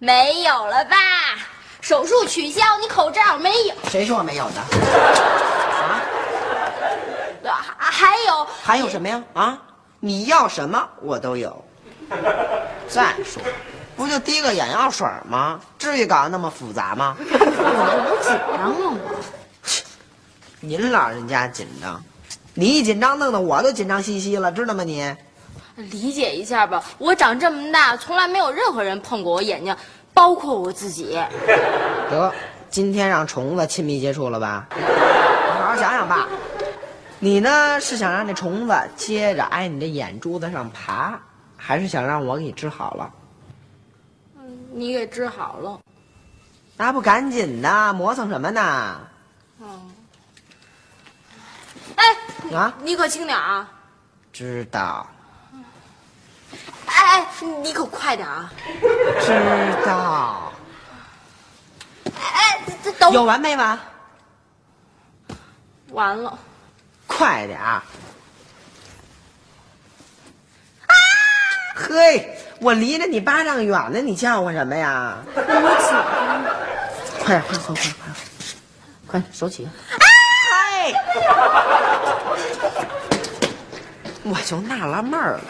[0.00, 0.96] 没有了吧？
[1.82, 3.74] 手术取消，你口罩没有？
[3.90, 4.60] 谁说我没有的？
[7.50, 9.22] 啊还有还有什么呀？
[9.34, 9.58] 啊，
[9.98, 11.62] 你要什么我都有。
[12.88, 13.42] 再说，
[13.94, 15.60] 不就滴个眼药水吗？
[15.78, 17.14] 至于搞得那么复杂吗？
[17.18, 17.38] 我这
[18.08, 19.20] 不紧张了我。
[20.60, 22.02] 您老人家紧张，
[22.54, 25.14] 你一紧张，弄得我都紧张兮兮了，知道吗你？
[25.76, 29.74] 理解一下吧，我长这么大，从来没有任何人碰过我眼睛，
[30.20, 31.18] 包括我自己。
[32.10, 32.30] 得，
[32.68, 34.66] 今天让虫子亲密接触了吧？
[35.56, 36.28] 好好想想吧。
[37.18, 41.18] 你呢是想让这虫子接着挨你的眼珠子上爬，
[41.56, 43.10] 还是想让我给你治好了？
[44.74, 45.80] 你给治好了。
[46.76, 49.00] 那不赶紧的，磨蹭什么呢？
[49.62, 49.90] 嗯。
[51.96, 53.66] 哎，啊，你可轻点啊！
[54.34, 55.06] 知道，
[57.40, 58.52] 你可快点啊！
[59.20, 59.32] 知
[59.86, 60.52] 道。
[62.14, 63.78] 哎，这等有完没完？
[65.92, 66.38] 完了。
[67.06, 67.58] 快点！
[67.58, 67.82] 啊！
[71.74, 75.16] 嘿，我离着你巴掌远呢，你叫唤什么呀？
[75.34, 77.82] 快点，快快快快，
[79.06, 79.68] 快手起！
[80.42, 80.92] 哎！
[84.22, 85.40] 我就纳了闷儿了，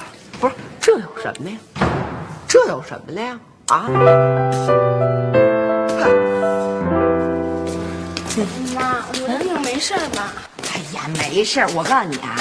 [0.40, 0.54] 不是
[0.90, 1.56] 这有什么呀？
[2.48, 3.38] 这有什么了呀？
[3.68, 3.86] 啊？
[8.74, 10.32] 妈，我的病没事吧？
[10.74, 11.68] 哎呀，没事儿。
[11.76, 12.34] 我告诉你啊，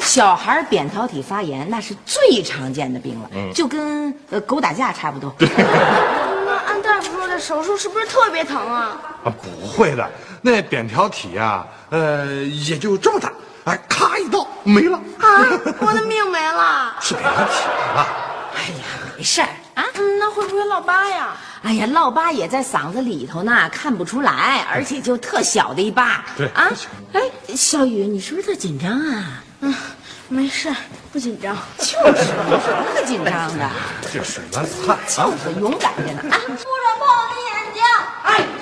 [0.00, 5.34] 小孩扁桃体发炎那是最常见的病了，就跟呃狗打架差不多。
[5.40, 9.00] 那按大夫说的手术是不是特别疼啊？
[9.24, 10.06] 啊，不会的，
[10.42, 13.32] 那扁桃体呀、呃，也就这么大，
[13.64, 15.46] 哎，咔一刀没了，啊，
[15.80, 16.96] 我的命没了。
[17.00, 18.06] 是扁桃体没了。
[18.54, 18.84] 哎呀，
[19.16, 19.84] 没事儿啊。
[19.94, 21.36] 嗯，那会不会落疤呀？
[21.62, 26.24] 哎呀，落疤也在嗓子里头呢，看不出来，而且就特小的一疤。
[26.36, 26.70] 对啊。
[27.12, 27.20] 哎，
[27.54, 29.42] 小雨，你是不是特紧张啊？
[29.60, 29.74] 嗯，
[30.28, 30.74] 没事，
[31.12, 31.56] 不紧张。
[31.78, 31.96] 就是，
[32.50, 33.70] 有什么可紧张的？
[34.12, 35.30] 这水蛮汗就啊！
[35.42, 36.36] 是勇敢着呢啊！
[36.40, 36.56] 不准
[36.98, 37.63] 碰我的眼睛！
[37.63, 37.63] 哎，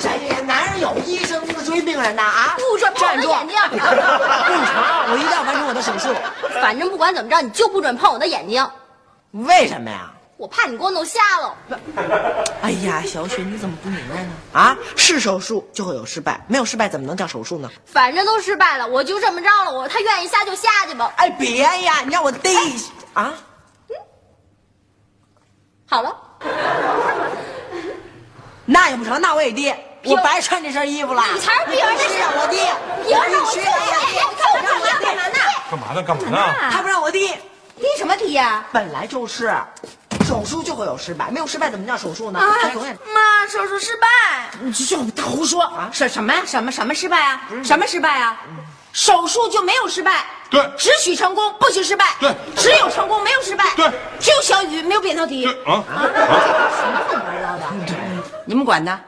[0.03, 2.57] 这男人有医生不追病人的啊！
[2.59, 3.57] 不准碰我的眼睛！
[3.71, 3.87] 不成，
[5.11, 6.13] 我一定要完成我的手术。
[6.61, 8.69] 反正不管怎么着，你就不准碰我的眼睛，
[9.31, 10.11] 为什么呀？
[10.37, 11.55] 我怕你给我弄瞎了。
[12.63, 14.31] 哎呀，小雪，你怎么不明白呢？
[14.53, 17.71] 啊，是手术就会有失败，没有失败怎么能叫手术呢？
[17.87, 19.71] 反正都失败了，我就这么着了。
[19.73, 21.13] 我他愿意瞎就瞎去吧。
[21.17, 22.51] 哎，别呀，你让我逮
[23.15, 23.33] 啊！
[25.89, 26.17] 好了，
[28.65, 29.73] 那也不成，那我也滴，
[30.05, 31.23] 我白穿这身衣服了。
[31.33, 32.59] 你才是逼人的是让我滴，
[33.07, 33.61] 别让我去！
[33.61, 35.39] 必须让我滴你看我干嘛干嘛呢？
[35.71, 36.03] 干嘛呢？
[36.03, 36.71] 干嘛呢？
[36.71, 37.29] 他不让我滴，
[37.79, 38.65] 滴什么滴呀？
[38.73, 39.55] 本来就是，
[40.27, 42.41] 手术就会有失败，没有失败怎么叫手术呢？
[42.61, 44.09] 他永远妈，手术失败。
[44.61, 45.89] 你就就胡说啊！
[45.93, 46.43] 什什么呀？
[46.47, 47.41] 什么什么失败啊？
[47.65, 48.37] 什么失败啊？
[48.93, 57.59] 手术就没有失败，对只许成功，不许失败，对只有成功，没有失败，对只有小雨，没有扁桃体，啊啊啊！
[58.45, 59.01] 你们管的，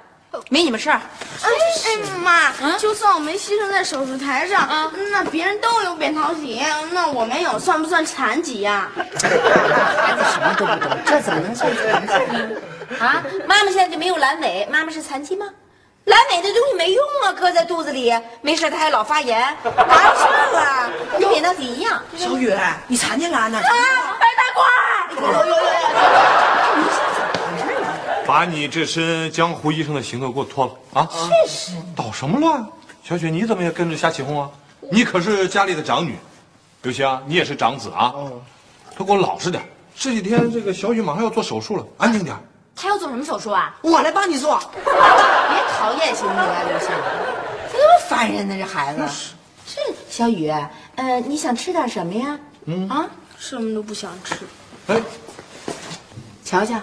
[0.48, 1.00] 没你们事儿。
[1.42, 1.48] 哎
[1.86, 4.68] 哎妈，就算我没牺牲在手术台上，
[5.10, 6.62] 那别人都有扁桃体，
[6.92, 8.88] 那我没有，算不算残疾呀？
[9.18, 11.70] 什么都不懂，这怎么能算
[12.06, 12.56] 残疾呢？
[13.00, 15.46] 啊，妈妈现在就没有阑尾，妈妈是残疾吗？
[16.06, 19.70] 阑尾的东西没用啊，搁在肚子里，没事它还老发炎，哪
[20.06, 20.24] 有事
[20.56, 20.90] 啊？
[21.18, 22.02] 跟扁桃体一样。
[22.16, 22.54] 小雨，
[22.86, 23.58] 你残疾了呢？
[23.58, 24.62] 啊，白大褂，
[25.20, 25.62] 有有有
[28.26, 31.08] 把你这身江湖医生的行头给我脱了啊！
[31.46, 32.66] 是是，捣什么乱？
[33.02, 34.50] 小雪，你怎么也跟着瞎起哄啊？
[34.90, 36.16] 你可是家里的长女，
[36.82, 38.14] 刘星啊，你也是长子啊！
[38.96, 39.62] 都给我老实点。
[39.96, 42.36] 这几天这个小雨马上要做手术了，安静点。
[42.74, 43.76] 她要做什么手术啊？
[43.82, 44.58] 我来帮你做。
[44.74, 44.92] 别
[45.78, 46.88] 讨厌行不行啊，刘星？
[47.72, 49.02] 这多烦人呢，这孩子。
[49.66, 50.50] 这小雨，
[50.96, 52.38] 呃，你想吃点什么呀？
[52.66, 53.06] 嗯啊，
[53.38, 54.36] 什么都不想吃。
[54.86, 55.00] 哎，
[56.44, 56.78] 瞧瞧，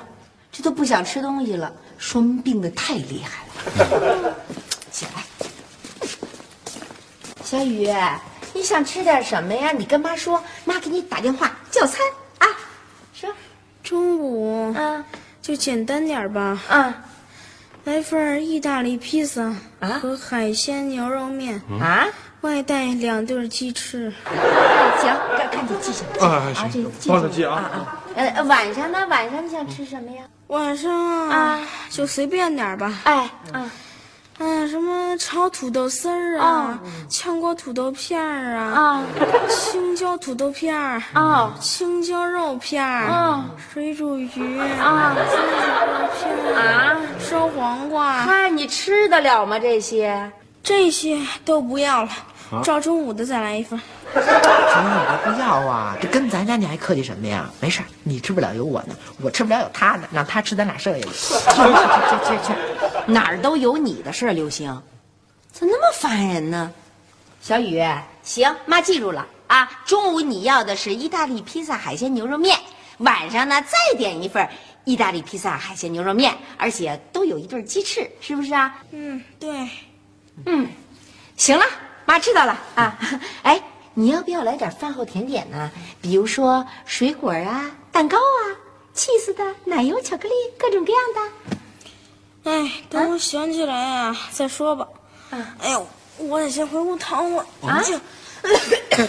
[0.61, 4.35] 这都不想吃东西了，说明病得太厉害了。
[4.91, 5.23] 起来，
[7.43, 7.89] 小雨，
[8.53, 9.71] 你想吃点什么呀？
[9.71, 12.05] 你跟妈说，妈给你打电话叫餐
[12.37, 12.47] 啊。
[13.11, 13.27] 说，
[13.81, 15.03] 中午啊
[15.41, 17.05] 就简单点儿吧，啊
[17.85, 22.05] 来份意大利披萨啊和海鲜牛肉面，啊！
[22.41, 24.11] 外带两对鸡翅。
[24.99, 26.25] 行，看看你记什么？
[26.25, 27.55] 啊，这行，记帮着记啊。
[27.55, 27.97] 啊。
[28.15, 29.05] 呃，晚上呢？
[29.07, 30.23] 晚上你想吃什么呀？
[30.47, 30.91] 晚上
[31.29, 31.59] 啊
[31.89, 33.71] 就随便点儿吧，哎，啊
[34.39, 36.77] 嗯，什么炒土豆丝儿啊，
[37.07, 39.03] 炝锅土豆片儿啊，啊
[39.47, 44.27] 青椒土豆片儿，啊青椒肉片儿，啊水煮鱼
[44.79, 46.97] 啊金针片儿啊！
[47.17, 49.57] 烧黄瓜，嗨，你吃得了吗？
[49.59, 50.29] 这些？
[50.63, 52.09] 这些都不要了，
[52.63, 53.79] 照中午的再来一份。
[54.13, 55.95] 什么你都不要啊？
[56.01, 57.49] 这跟咱家你还客气什么呀？
[57.59, 61.11] 没事，你吃不了有我呢，我吃不了有他呢，让他吃咱俩剩下的。
[61.13, 62.53] 去去去，
[63.11, 64.81] 哪儿都有你的事儿，刘星，
[65.51, 66.71] 怎么那么烦人呢？
[67.41, 67.83] 小雨，
[68.23, 69.69] 行，妈记住了啊。
[69.85, 72.57] 中午你要的是意大利披萨海鲜牛肉面，
[72.99, 74.47] 晚上呢再点一份
[74.83, 78.75] 意大利披萨海鲜牛肉面，而且都有一对鸡翅，是不是啊？
[78.91, 79.67] 嗯，对，
[80.45, 80.67] 嗯，
[81.35, 81.63] 行了，
[82.11, 82.93] 妈知道了啊。
[83.43, 83.63] 哎，
[83.93, 85.71] 你要不要来点饭后甜点呢？
[86.01, 88.51] 比如说水果啊、蛋糕啊、
[88.93, 92.51] cheese 的、奶油、巧克力，各种各样的。
[92.51, 94.85] 哎，等我想起来啊，再说吧。
[95.61, 95.87] 哎呦，
[96.17, 97.45] 我得先回屋躺会儿。
[97.65, 97.97] 啊就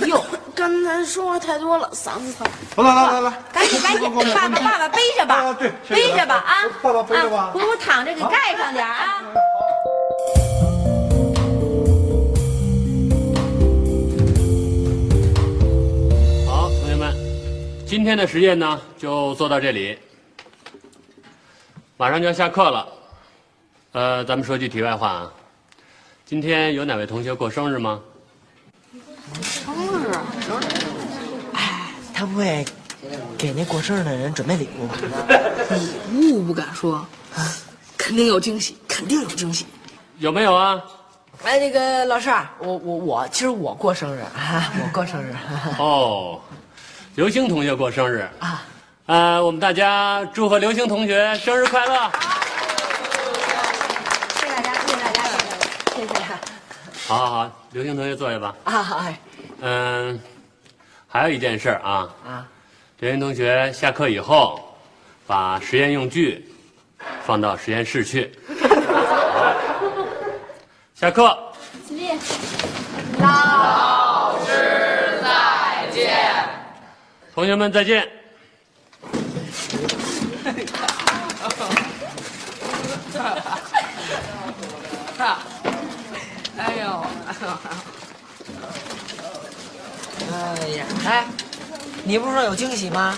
[0.07, 0.23] 哟，
[0.55, 2.47] 刚才说话太多了，嗓子疼。
[2.85, 9.25] 来来来来，赶紧赶紧，爸爸爸爸背着吧，啊对背着吧啊，爸爸背着吧啊回屋躺着给盖上点儿啊。
[17.93, 19.99] 今天的实验呢就做到这里，
[21.99, 22.89] 马上就要下课了。
[23.93, 25.33] 呃，咱们说句题外话啊，
[26.25, 28.01] 今天有哪位同学过生日吗？
[29.43, 30.11] 生日？
[31.53, 32.65] 哎他不会
[33.37, 34.97] 给那过生日的人准备礼物吧？
[36.13, 37.07] 礼物不敢说，
[37.99, 39.67] 肯定有惊喜，肯定有惊喜。
[40.17, 40.83] 有没有啊？
[41.45, 45.35] 哎，那个老师啊，我我我，其实我过生日啊， 我过生日。
[45.79, 46.41] 哦，
[47.15, 48.63] 刘星同学过生日啊。
[49.05, 52.11] 呃，我们大家祝贺刘星同学生日快乐。
[54.35, 55.23] 谢谢大家，谢谢大家，
[55.95, 56.15] 谢谢。
[57.07, 58.55] 好好好，刘星同学坐下吧。
[58.65, 59.05] 啊，好
[59.61, 60.19] 嗯，
[61.07, 62.47] 还有一件事儿啊，啊，
[63.01, 64.75] 刘星同学下课以后，
[65.27, 66.51] 把实验用具
[67.27, 68.33] 放到实验室去。
[70.95, 71.37] 下课。
[73.19, 73.33] 老师
[77.35, 78.07] 同学们再见。
[86.59, 87.07] 哎呦，
[90.31, 91.27] 哎呀，哎，
[92.05, 93.17] 你不是说有惊喜吗？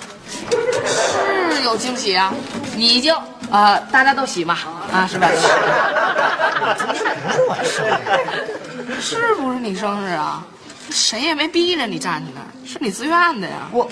[1.53, 2.33] 是有惊喜啊！
[2.77, 3.15] 你已经
[3.51, 4.57] 呃，大家都喜嘛
[4.93, 5.29] 啊，是吧？
[7.49, 10.47] 我生日是不是你生日啊？
[10.91, 13.69] 谁也没逼着你站起来，是你自愿的呀。
[13.73, 13.91] 我，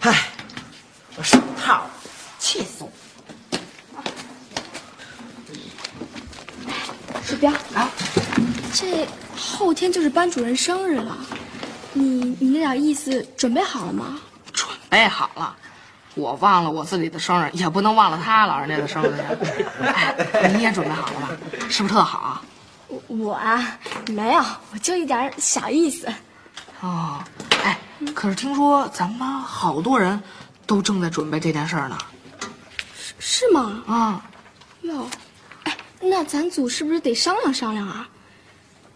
[0.00, 0.28] 唉，
[1.16, 1.86] 我手套，
[2.38, 2.90] 气死我！
[7.24, 7.90] 鼠标啊，
[8.72, 9.06] 这
[9.36, 11.16] 后天就是班主任生日了，
[11.92, 14.18] 你你那点意思准备好了吗？
[14.52, 15.56] 准备好了，
[16.14, 19.24] 我忘了我自己的生日，也不能忘了他老人家的生日呀。
[19.94, 21.28] 哎，你也准备好了吧？
[21.70, 22.42] 是不是特好啊？
[22.88, 23.78] 我我啊，
[24.08, 26.06] 没有，我就一点小意思。
[26.80, 27.22] 哦，
[27.64, 27.78] 哎，
[28.14, 30.20] 可是听说咱们班好多人
[30.66, 31.96] 都正在准备这件事儿呢。
[33.18, 33.82] 是吗？
[33.86, 34.22] 啊，
[34.82, 35.08] 哟，哎，
[36.04, 38.08] 那咱组是不是得商量商量啊？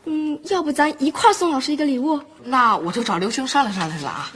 [0.09, 2.21] 嗯，要不咱一块儿送老师一个礼物？
[2.45, 4.31] 那我就找刘星商量商量去了啊。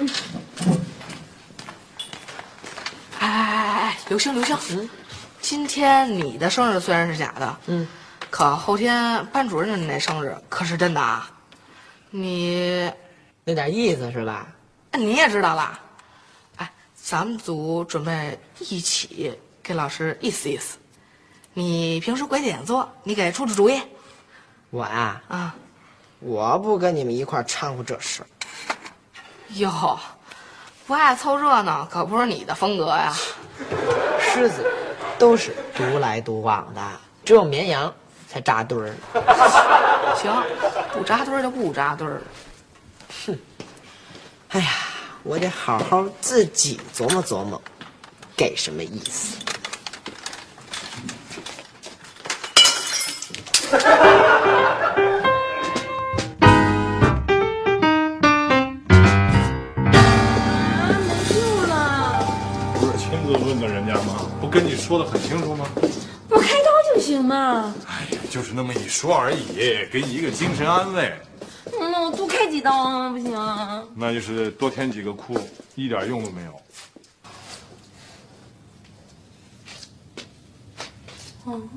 [3.18, 4.88] 哎哎哎哎，刘星刘星，嗯，
[5.40, 7.86] 今天你的生日虽然是假的，嗯，
[8.30, 11.30] 可后天班主任的那生日可是真的啊。
[12.10, 12.90] 你
[13.44, 14.48] 那点意思是吧？
[14.94, 15.78] 你也知道了，
[16.56, 20.78] 哎，咱们组准备一起给老师意思意思。
[21.52, 23.80] 你平时鬼点做，你给出出主意
[24.70, 25.54] 我呀、啊。
[26.20, 28.22] 我不跟你们一块儿掺和这事。
[29.54, 29.98] 哟，
[30.86, 33.12] 不爱凑热闹可不是你的风格呀。
[34.20, 34.64] 狮子
[35.18, 36.80] 都是独来独往的，
[37.24, 37.92] 只有绵羊
[38.28, 38.94] 才扎堆儿。
[40.16, 40.30] 行，
[40.92, 42.22] 不扎堆儿就不扎堆儿。
[43.26, 43.38] 哼
[44.50, 44.70] 哎呀，
[45.22, 47.60] 我得好好自己琢磨琢磨，
[48.36, 49.36] 给什么意思。
[68.30, 71.12] 就是那么一说而已，给你一个精神安慰。
[71.80, 73.82] 那，我多开几刀啊，不行啊。
[73.96, 75.36] 那就是多添几个窟，
[75.74, 76.60] 一点用都没有。
[81.46, 81.68] 嗯。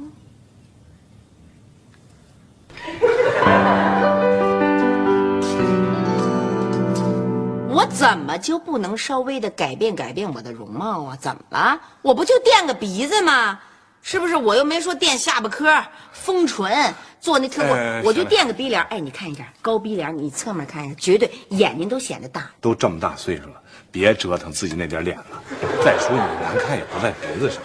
[7.71, 11.17] 我怎么就不能稍微的改变改变我的容貌啊？
[11.19, 11.81] 怎么了？
[12.03, 13.59] 我不就垫个鼻子吗？
[14.03, 14.35] 是不是？
[14.35, 15.81] 我又没说垫下巴颏、
[16.11, 18.83] 丰唇，做那特哎务，我就垫个鼻梁。
[18.87, 22.51] 哎，你看一下高鼻梁，你侧面看一下，绝对眼睛都显得大。
[22.59, 23.53] 都这么大岁数了，
[23.89, 25.41] 别折腾自己那点脸了。
[25.83, 27.63] 再说你难看也不在鼻子上。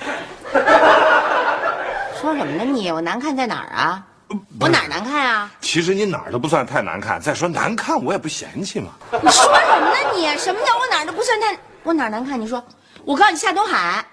[2.20, 2.90] 说什么呢你？
[2.92, 4.06] 我难看在哪儿啊？
[4.60, 5.50] 我哪儿难看啊？
[5.60, 7.20] 其实你哪儿都不算太难看。
[7.20, 8.90] 再说难看，我也不嫌弃嘛。
[9.10, 10.38] 你说什么呢你？
[10.38, 11.58] 什么叫我哪儿都不算太？
[11.82, 12.40] 我哪儿难看？
[12.40, 12.64] 你说，
[13.04, 14.04] 我告诉你，夏东海，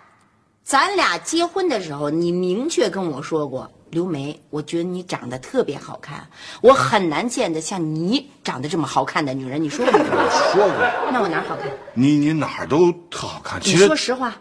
[0.65, 6.27] 咱俩结婚的时候，你明确跟我说过，刘梅，我觉得你长得特别好看，
[6.60, 9.62] 我很难见的像你长得这么好看的女人。
[9.62, 10.05] 你说过没有？
[10.51, 10.75] 说过，
[11.12, 11.67] 那我哪儿好看？
[11.93, 13.60] 你你哪儿都特好看。
[13.60, 14.36] 你其实说实话。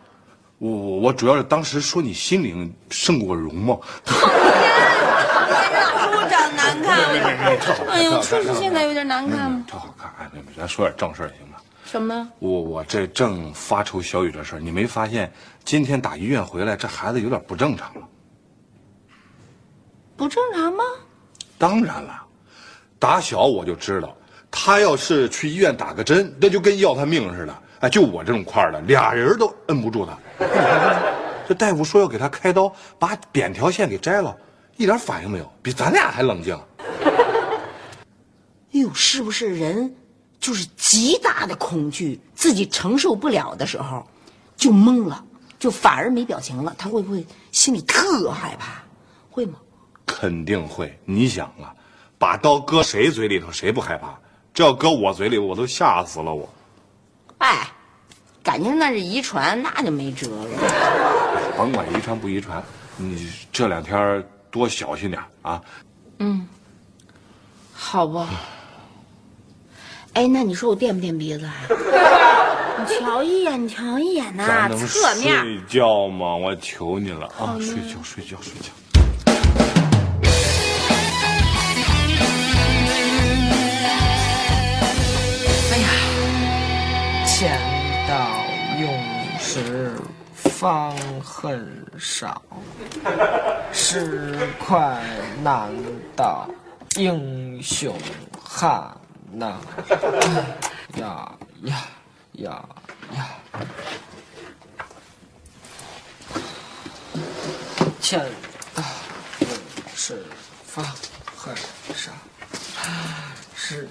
[0.57, 3.79] 我我我主要是当时说你心灵胜过容貌。
[4.07, 4.27] 老说
[6.17, 6.99] 我长得难看。
[7.91, 9.63] 哎呦，确实现在有点难看嗯。
[9.67, 10.11] 特好看。
[10.19, 11.54] 哎，咱说点正事儿行吗？
[11.85, 12.29] 什么？
[12.39, 15.33] 我我这正发愁小雨这事儿，你没发现
[15.65, 18.09] 今天打医院回来，这孩子有点不正常了？
[20.17, 20.83] 不正常吗？
[21.59, 22.27] 当然了，
[22.99, 24.17] 打小我就知道，
[24.51, 27.55] 他要是去医院打个针，那就跟要他命似的。
[27.81, 30.19] 哎，就我这种块儿的，俩人都摁不住他。
[31.47, 34.35] 这大夫说要给他开刀，把扁条线给摘了，
[34.77, 36.59] 一点反应没有，比咱俩还冷静。
[38.73, 39.95] 哎呦，是不是人
[40.45, 44.07] 就是极大的恐惧，自己承受不了的时候，
[44.59, 45.25] 就懵了，
[45.59, 46.75] 就反而没表情了？
[46.77, 48.83] 他会不会心里特害怕？
[49.31, 49.55] 会吗？
[50.05, 51.01] 肯定会。
[51.07, 51.73] 你想啊，
[52.19, 54.15] 把刀搁谁嘴里头，谁不害怕？
[54.53, 56.47] 这要搁我嘴里，我都吓死了我。
[57.39, 57.67] 哎，
[58.43, 61.55] 感情那是遗传，那就没辙了。
[61.57, 62.63] 甭管遗传不遗传，
[62.99, 65.59] 你这两天多小心点啊！
[66.19, 66.47] 嗯，
[67.73, 68.29] 好吧。
[70.15, 71.55] 哎，那你说我垫不垫鼻子啊？
[72.79, 75.41] 你瞧一眼，你瞧一眼呐、侧面。
[75.43, 76.37] 睡觉吗？
[76.37, 77.57] 我求你了啊！
[77.61, 78.71] 睡觉，睡觉，睡觉。
[85.73, 85.89] 哎呀，
[87.27, 87.59] 钱
[88.09, 88.15] 到
[88.81, 88.91] 用
[89.41, 89.93] 时
[90.35, 91.67] 方恨
[91.99, 92.41] 少，
[93.73, 95.01] 十块
[95.43, 95.69] 难
[96.17, 96.49] 倒
[96.97, 97.95] 英雄
[98.41, 98.95] 汉
[99.39, 99.61] 呐！
[100.97, 101.77] 呀呀
[102.33, 102.65] 呀
[103.15, 103.27] 呀！
[108.01, 108.21] 钱
[108.75, 108.83] 到
[109.41, 109.49] 用
[109.95, 110.23] 时
[110.67, 110.85] 方
[111.37, 111.55] 恨
[111.95, 112.13] 少，
[113.57, 113.89] 是。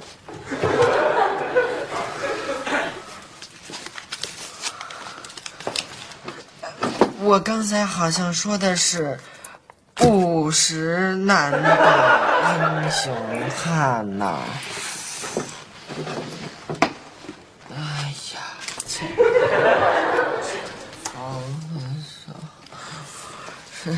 [7.23, 9.17] 我刚才好像说的是
[10.05, 13.15] “五十难倒英雄
[13.50, 14.39] 汉”呐
[17.71, 18.39] 呀，
[18.85, 19.00] 这
[21.13, 21.41] 方
[23.83, 23.97] 是。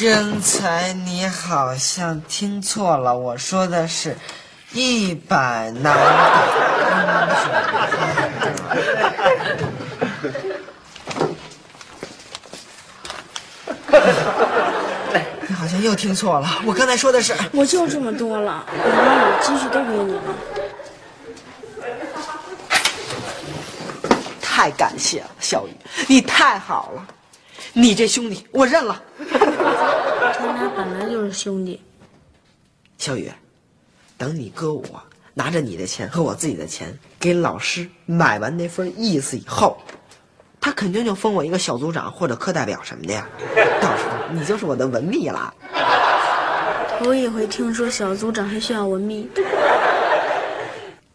[0.00, 4.16] 刚才你好像听错了，我说的是
[4.72, 5.92] “一百难倒
[6.86, 8.30] 英雄汉”。
[15.48, 20.22] 你好像又听错了，我刚才说的是，我就这么多了，我把我积蓄都给你了。
[24.40, 25.72] 太感谢了，小雨，
[26.06, 27.04] 你太好了，
[27.72, 29.02] 你这兄弟我认了。
[30.38, 31.80] 咱俩本来就是兄弟。
[32.96, 33.32] 小雨，
[34.16, 35.02] 等你哥我
[35.34, 39.76] 拿着你的钱和我自己的钱给老师买完那份意思以后，
[40.60, 43.26] 他肯定就封我一个小组长或者课代表什么的呀。
[43.80, 45.52] 到时候你就是我的文秘了。
[46.98, 49.28] 头一回听说小组长还需要文秘。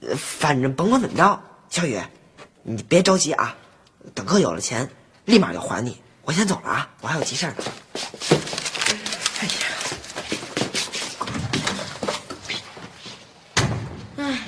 [0.02, 1.98] 呃反正甭管怎么着，小雨，
[2.62, 3.56] 你别着急啊，
[4.14, 4.90] 等哥有了钱，
[5.26, 6.02] 立马就还你。
[6.24, 7.64] 我先走了啊，我还有急事儿呢。
[9.40, 9.54] 哎呀，
[14.18, 14.40] 唉，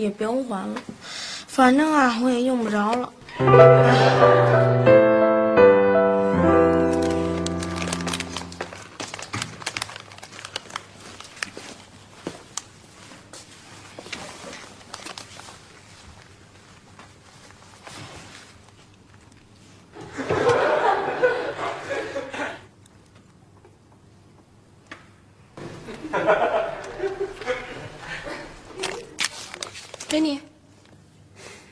[0.00, 0.80] 也不用还了，
[1.46, 3.12] 反正啊，我也用不着了。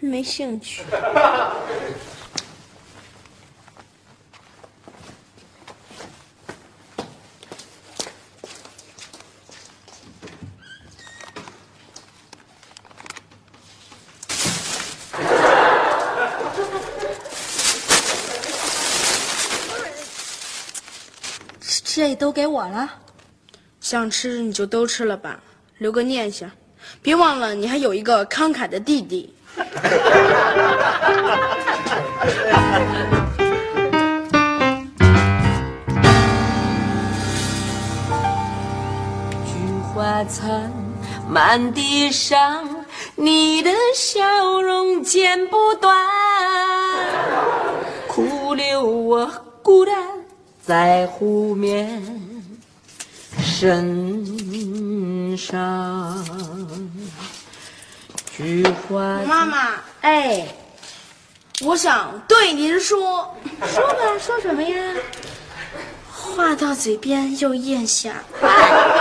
[0.00, 0.82] 没兴趣。
[21.84, 22.92] 这都给我了，
[23.80, 25.42] 想吃你就都吃了吧，
[25.78, 26.50] 留个念想。
[27.00, 29.34] 别忘了，你还有一个慷慨的弟弟。
[39.44, 39.52] 菊
[39.94, 40.72] 花残，
[41.28, 45.96] 满地伤，你的笑容剪不断，
[48.08, 49.30] 苦留我
[49.62, 49.94] 孤单
[50.62, 52.02] 在湖面
[53.38, 54.26] 身
[55.36, 56.24] 上。
[58.36, 60.46] 菊花，妈妈，哎，
[61.62, 64.94] 我想对您说，说吧，说什么呀？
[66.12, 68.50] 话到嘴边又咽下，干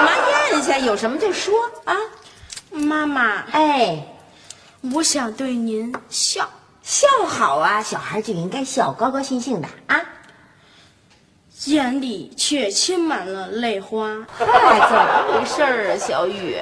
[0.05, 0.11] 嘛
[0.53, 0.77] 咽下？
[0.77, 1.93] 有什么就说啊。
[2.71, 4.05] 妈妈，哎，
[4.93, 6.49] 我想对您笑，
[6.81, 10.01] 笑好啊，小孩就应该笑，高高兴兴的啊。
[11.65, 14.11] 眼里却噙满了泪花。
[14.39, 16.57] 哎，怎么回事儿啊，小雨？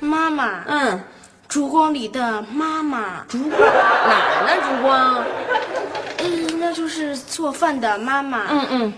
[0.00, 1.04] 妈妈，嗯。
[1.48, 4.50] 烛光里的妈妈，烛光哪儿呢？
[4.62, 5.24] 烛光，
[6.18, 8.44] 嗯，那就是做饭的妈妈。
[8.50, 8.92] 嗯嗯，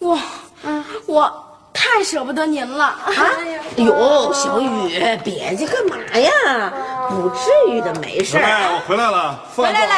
[0.00, 0.18] 我，
[0.64, 1.32] 嗯，我
[1.72, 2.84] 太舍不得您了。
[2.84, 3.12] 啊，
[3.78, 6.72] 哎呦，小雨，别介干嘛呀？
[7.08, 8.38] 不至于的，没事。
[8.38, 9.94] 哎，我回来了，回来了，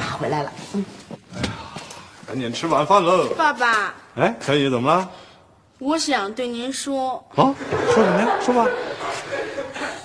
[0.00, 0.50] 爸回来了。
[0.74, 0.84] 嗯，
[1.36, 1.48] 哎呀，
[2.26, 3.26] 赶紧吃晚饭喽。
[3.36, 5.08] 爸爸，哎，小雨怎么了？
[5.78, 7.24] 我想对您说。
[7.36, 7.54] 啊，
[7.94, 8.28] 说什么呀？
[8.44, 8.66] 说吧。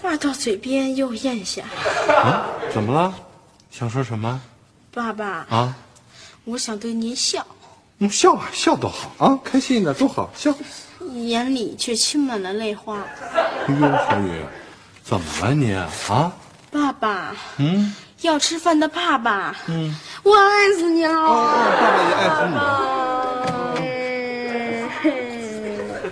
[0.06, 1.64] 话到嘴边又咽下。
[2.08, 3.12] 啊，怎么了？
[3.72, 4.40] 想说什么？
[4.94, 5.76] 爸爸啊，
[6.46, 7.44] 我想对您笑。
[7.98, 10.54] 嗯，笑啊，笑多好啊，开心的多好，笑。
[11.14, 13.00] 眼里却噙满了泪花。
[13.68, 14.46] 哎呦，小雨，
[15.04, 15.90] 怎么了你啊？
[16.72, 21.14] 爸爸，嗯，要吃饭的爸爸，嗯，我爱死你了。
[21.14, 21.48] 哦，
[21.82, 22.62] 爸爸也爱死你了。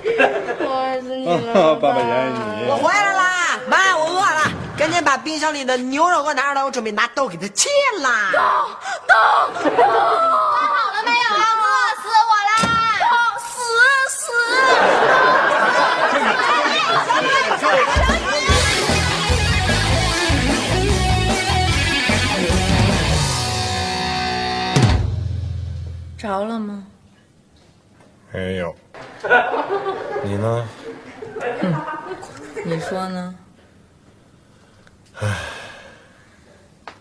[0.65, 2.39] 我爱死你了， 爸爸也爱你。
[2.69, 3.22] 我回来啦。
[4.83, 7.69] 赶紧把冰箱里的牛肉给我拿出来，我准备拿刀给他切
[8.01, 8.09] 了。
[8.33, 8.67] 刀
[9.07, 9.63] 刀刀！
[9.63, 11.39] 切好了没有啊？
[11.55, 11.63] 饿
[12.01, 12.51] 死我了！
[13.39, 13.55] 死
[14.09, 14.27] 死！
[26.17, 26.83] 着了吗？
[28.33, 28.75] 没有。
[30.25, 30.67] 你呢？
[31.61, 31.73] 嗯，
[32.65, 33.33] 你说呢？
[35.23, 35.37] 唉，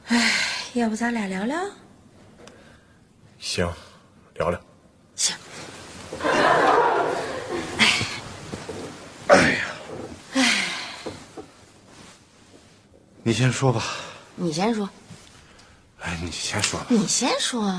[0.06, 0.30] 唉，
[0.74, 1.58] 要不咱俩聊聊？
[3.40, 3.68] 行，
[4.34, 4.60] 聊聊。
[5.16, 5.34] 行。
[7.78, 7.88] 哎，
[9.26, 9.64] 哎呀，
[10.34, 10.54] 唉，
[13.24, 13.82] 你先说吧。
[14.36, 14.88] 你先说。
[16.02, 16.80] 哎，你先说。
[16.88, 17.74] 你先说。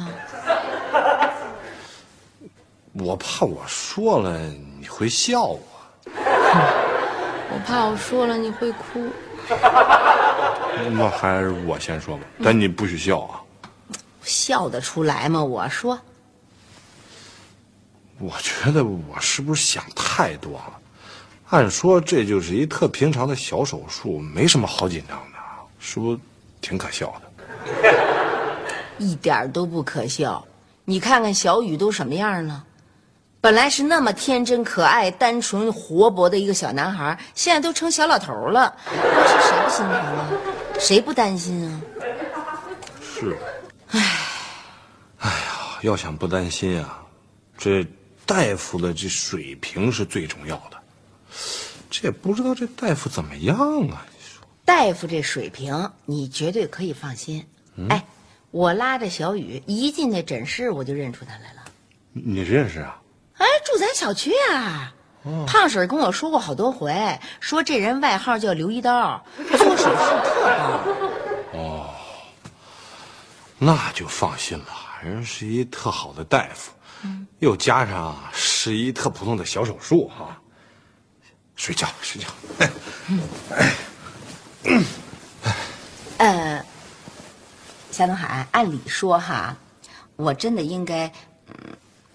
[2.92, 5.62] 我怕我说了你会笑我。
[6.06, 9.10] 我怕我说了你会哭。
[10.92, 13.42] 那还是我先说吧，但你不许笑啊！
[14.22, 15.44] 笑得出来吗？
[15.44, 16.00] 我说。
[18.20, 20.74] 我觉得我是不是想太多了？
[21.50, 25.38] 按说这就是一特平常的小手术，没什么好紧张的，
[25.80, 26.20] 是不是
[26.62, 27.30] 挺可笑的？
[28.98, 30.44] 一点都不可笑。
[30.86, 32.64] 你看看小雨都什么样了？
[33.42, 38.74] 本来是那么天真可爱、单纯活泼的一个小男孩，现在都成小老头了。
[38.86, 40.30] 这是谁不心疼啊？
[40.80, 41.82] 谁不担心啊？
[43.02, 43.38] 是。
[43.90, 44.00] 唉，
[45.20, 47.04] 哎呀，要想不担心啊，
[47.58, 47.86] 这
[48.26, 50.78] 大夫的这水平是最重要的。
[51.90, 53.58] 这也不知道这大夫怎么样
[53.90, 54.06] 啊？
[54.12, 57.46] 你说，大夫这水平，你绝对可以放心。
[57.90, 58.06] 哎，
[58.52, 61.64] 我拉着小雨一进那诊室，我就认出他来了。
[62.12, 63.00] 你认识啊？
[63.38, 64.94] 哎，住咱小区啊！
[65.48, 69.24] 胖婶跟我说过好多回，说这人外号叫刘一刀，
[69.58, 70.80] 做手术特棒。
[71.54, 71.90] 哦，
[73.58, 74.66] 那就放心了，
[75.02, 76.72] 人是一特好的大夫，
[77.40, 80.38] 又加上是一特普通的小手术哈。
[81.56, 82.28] 睡觉，睡觉。
[86.18, 86.66] 呃，
[87.92, 89.56] 夏东海，按理说哈，
[90.16, 91.12] 我真的应该。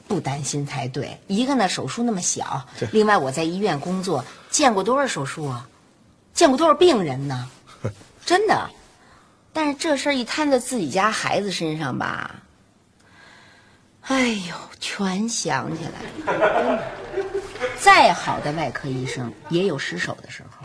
[0.09, 1.16] 不担心才对。
[1.27, 5.68] 一个呢手术那么小，另外我在医院工作，见过多少手术啊，
[6.35, 7.49] 见过多少病人呢？
[8.25, 8.68] 真的。
[9.53, 12.35] 但是这事儿一摊在自己家孩子身上吧，
[14.03, 16.83] 哎呦，全想起来了。
[17.81, 20.64] 再好的外科医生也有失手的时候，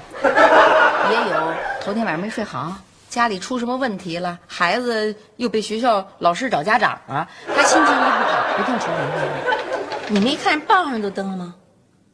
[1.10, 2.76] 也有头天晚上没睡好，
[3.14, 10.08] 家里出什么问题了，孩子又被学校老师找家长啊，他心情一不好，一定出什么问题。
[10.08, 11.54] 你没看报上都登了吗？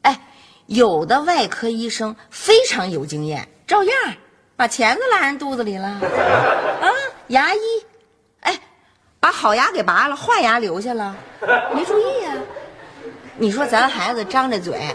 [0.01, 0.19] 哎，
[0.65, 3.95] 有的外科医生非常有经验，照样
[4.57, 5.87] 把钳子拉人肚子里了。
[5.87, 6.91] 啊，
[7.27, 7.59] 牙医，
[8.41, 8.59] 哎，
[9.21, 11.15] 把好牙给拔了，坏牙留下了，
[11.73, 12.33] 没注意呀。
[13.37, 14.93] 你说咱孩子张着嘴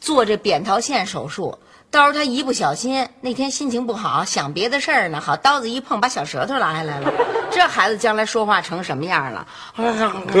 [0.00, 1.56] 做这扁桃腺手术，
[1.90, 7.12] 到时候他一不小心，那天心情不好，想别的事儿呢，好刀子一碰，把小舌头拉下来了，
[7.50, 9.46] 这孩子将来说话成什么样了？
[9.76, 10.38] 没小舌头。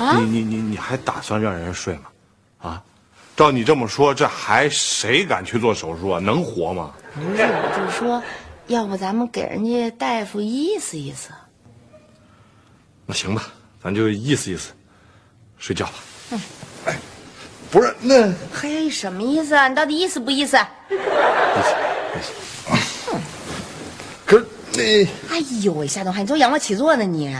[0.04, 0.16] 啊！
[0.16, 2.02] 你你你你还打算让人睡吗？
[2.58, 2.82] 啊？
[3.36, 6.20] 照你这么说，这还谁敢去做手术啊？
[6.20, 6.92] 能活吗？
[7.14, 8.22] 不是，我就是说，
[8.68, 11.30] 要不咱们给人家大夫意思意思。
[13.06, 13.42] 那行吧，
[13.82, 14.72] 咱就意思意思。
[15.58, 15.92] 睡觉吧。
[16.30, 16.40] 嗯，
[16.86, 16.96] 哎，
[17.70, 18.32] 不是那。
[18.52, 19.68] 嘿，什么意思啊？
[19.68, 20.56] 你到底意思不意思？
[24.24, 24.82] 可是那……
[25.34, 27.36] 哎呦喂，夏东海，你做仰卧起坐呢你？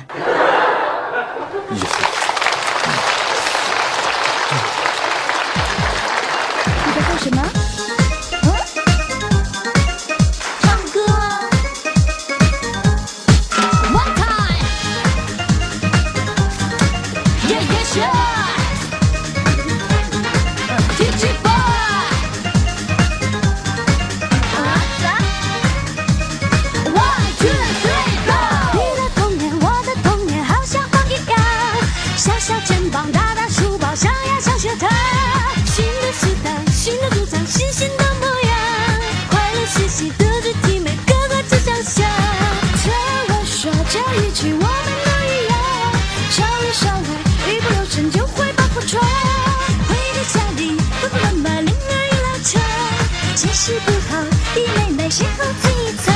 [54.55, 55.71] 的妹妹谁是最
[56.05, 56.13] 丑？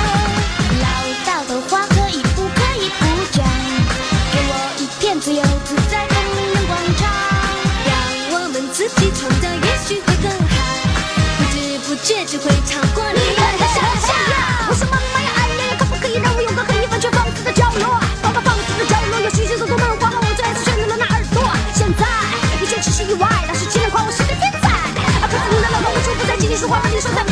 [0.81, 0.87] 唠
[1.27, 3.45] 叨的话可以不可以不讲？
[4.33, 7.11] 给我一片自由自在的无人广场，
[7.87, 7.93] 让
[8.35, 10.55] 我们自己创造，也许会更好。
[11.39, 14.15] 不知不觉就会超过你的想象。
[14.69, 18.01] 我说妈妈呀，哎呀呀，可不可以让我有个可以完全放肆的角落？
[18.23, 21.45] 放放肆的角落，有稀稀疏疏漫画猫，我最爱是炫的了那耳朵。
[21.75, 22.07] 现在，
[22.63, 24.69] 一切只是意外，当时亲人夸我是个天才，
[25.29, 27.32] 可如你的唠叨无处不在，叽叽说话，把你说的。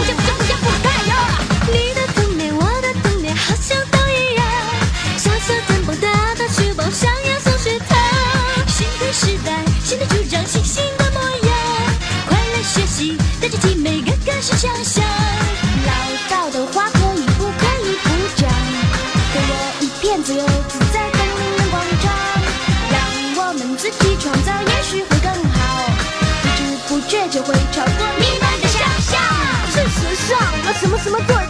[31.11, 31.50] смотрит.